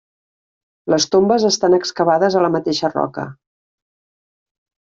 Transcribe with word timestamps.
Les 0.93 1.05
tombes 1.15 1.45
estan 1.51 1.77
excavades 1.79 2.39
a 2.39 2.43
la 2.47 2.51
mateixa 2.57 2.93
roca. 2.95 3.29